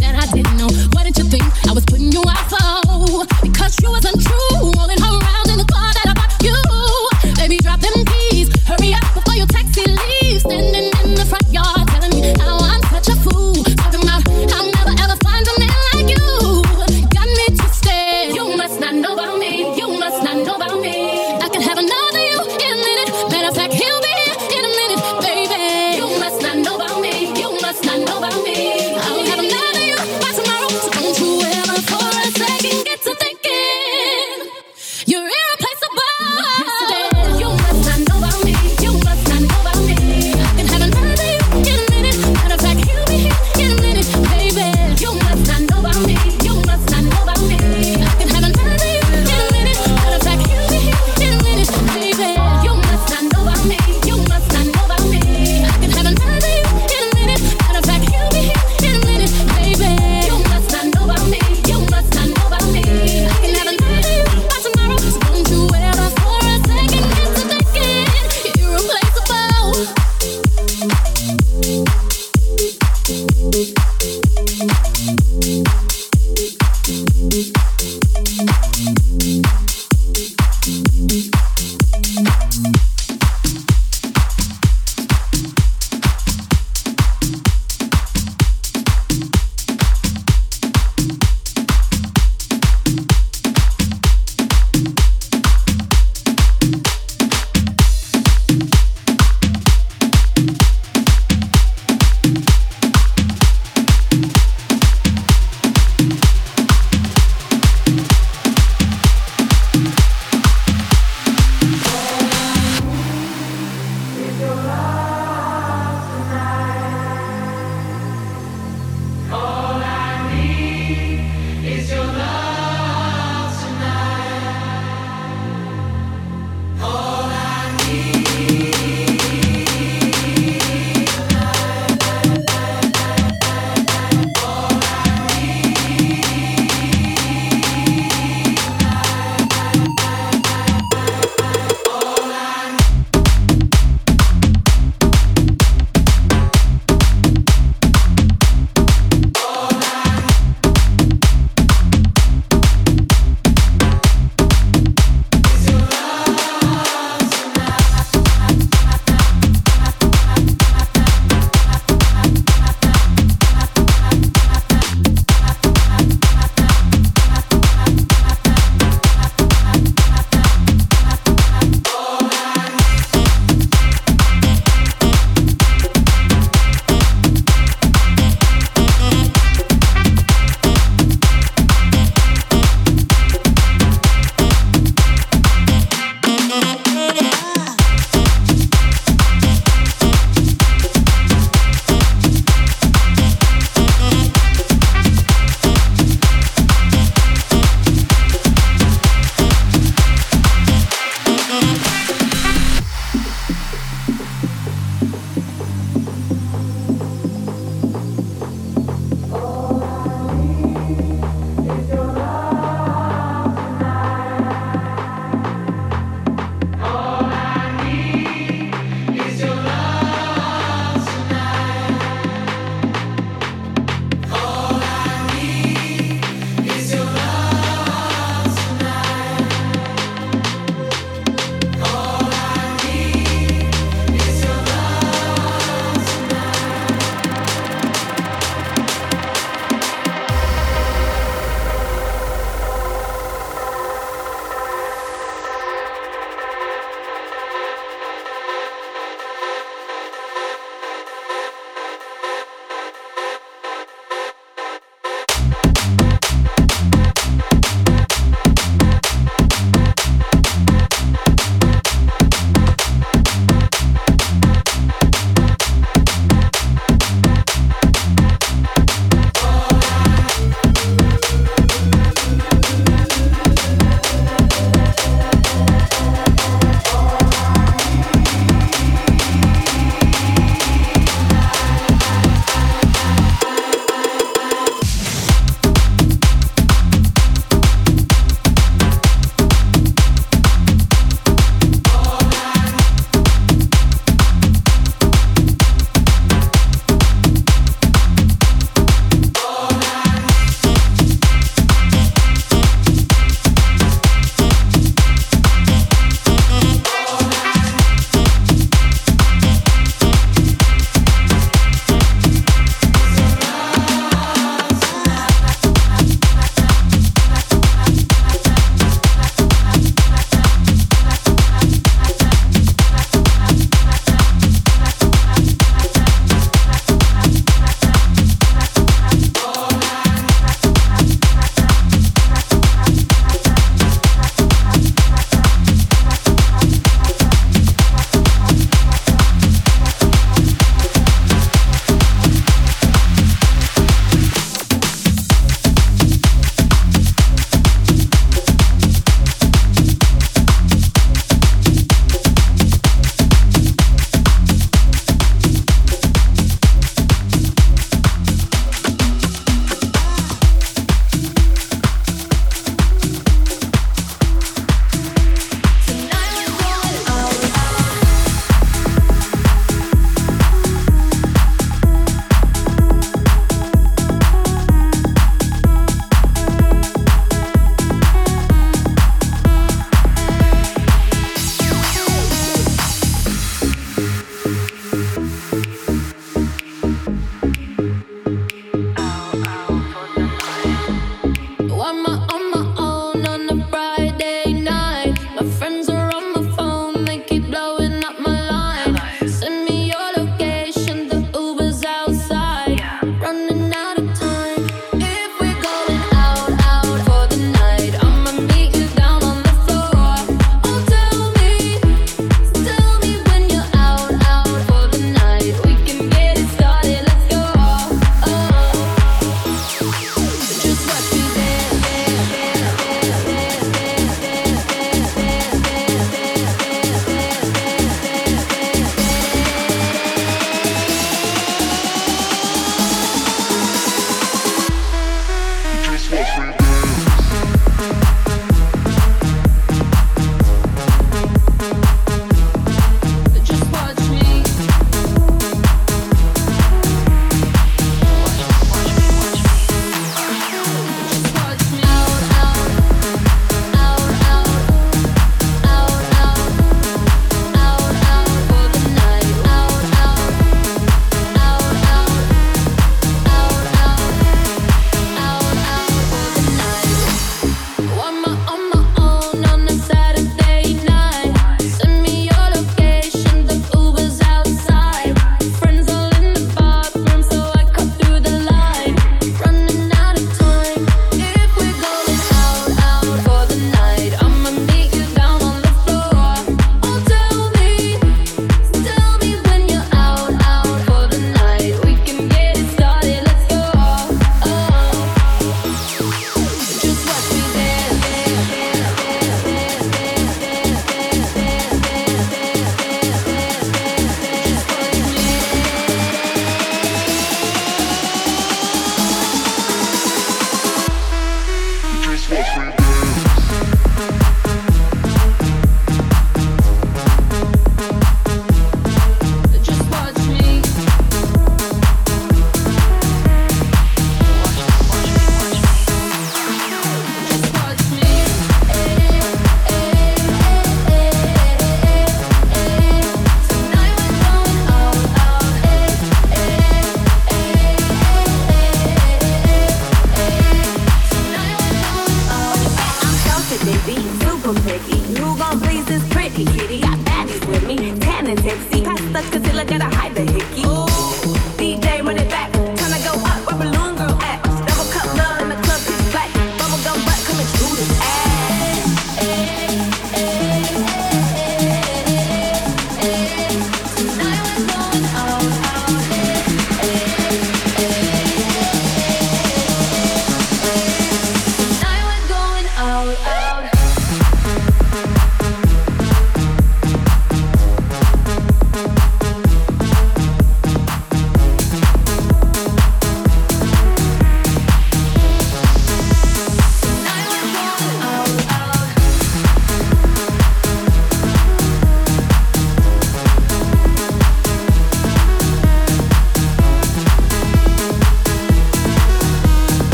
[0.00, 0.83] that I didn't know.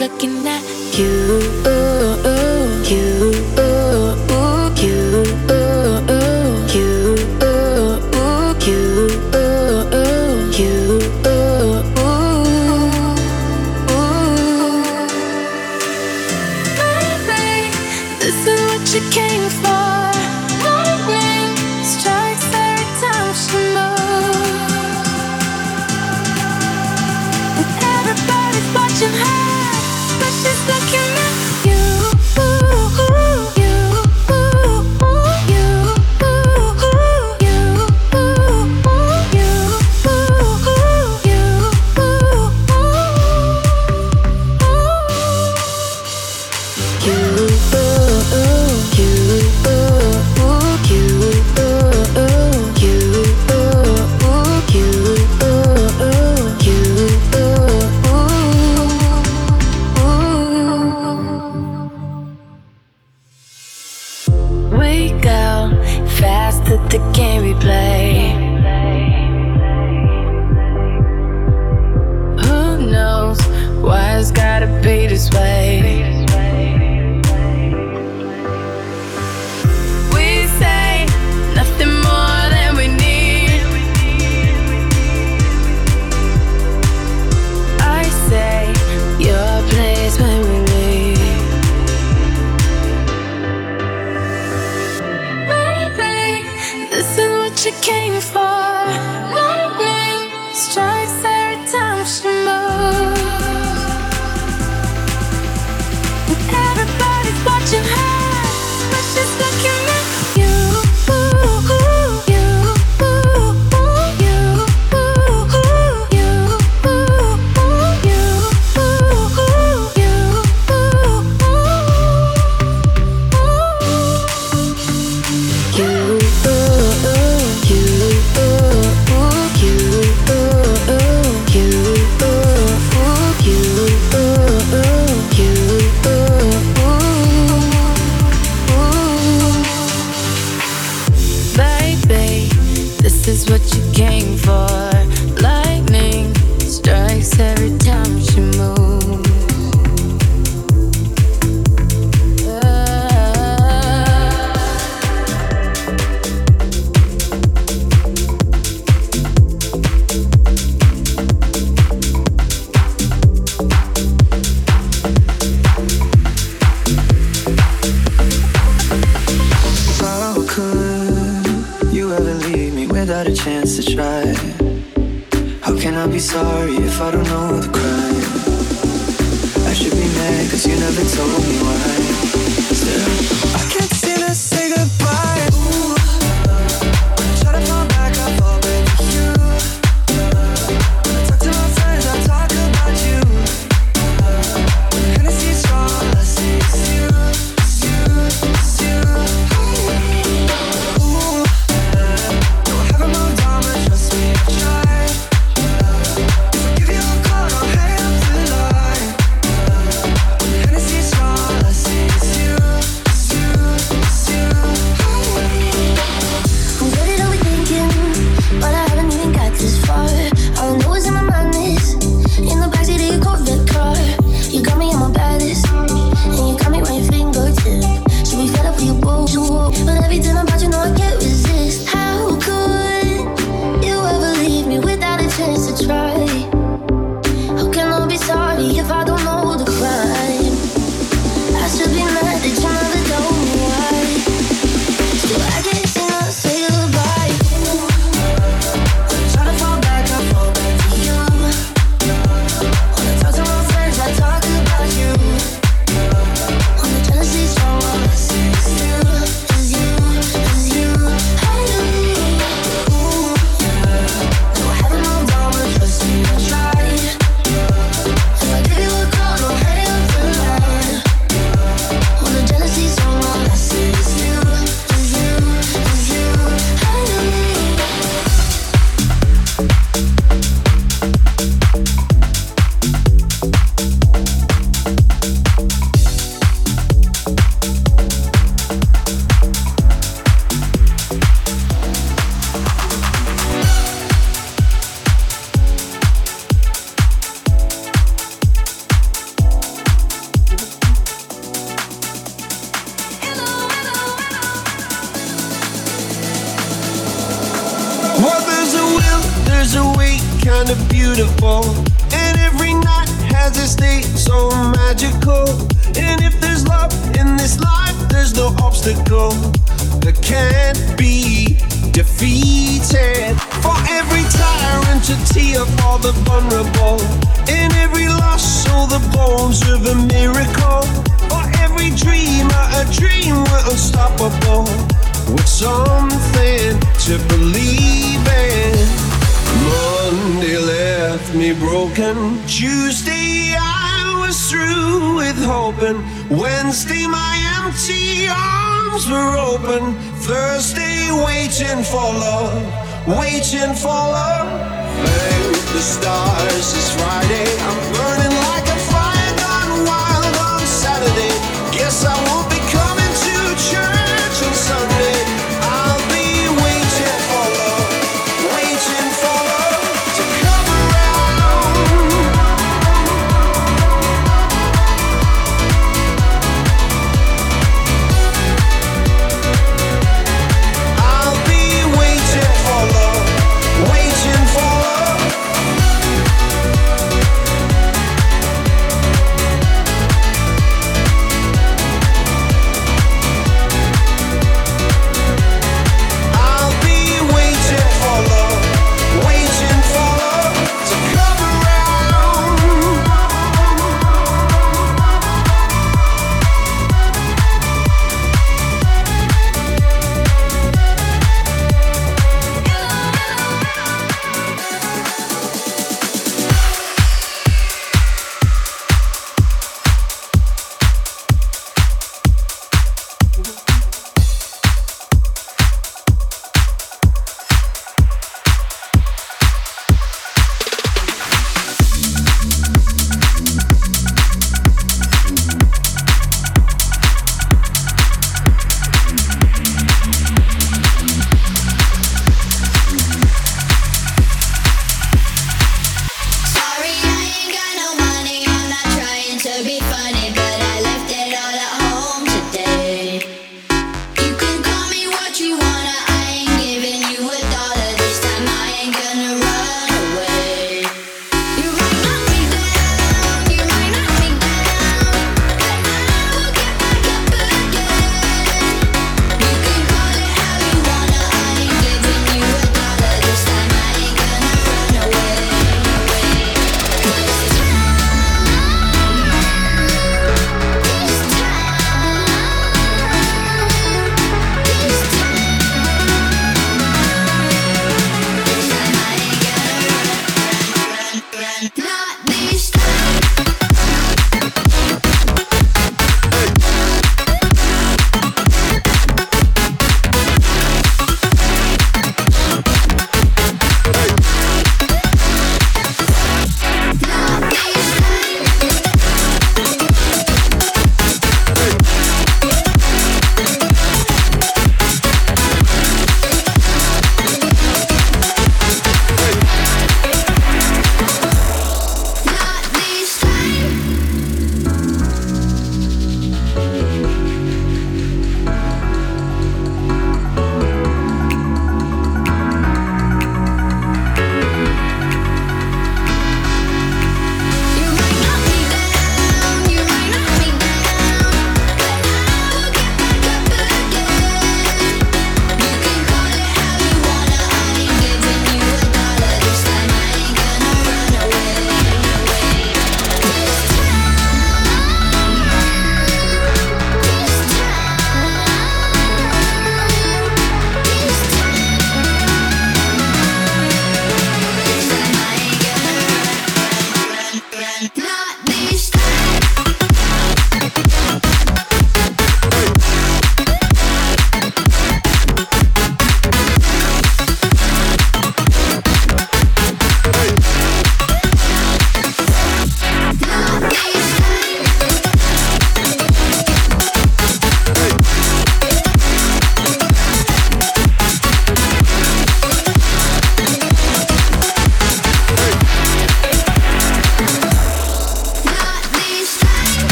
[0.00, 0.62] looking at
[0.98, 1.37] you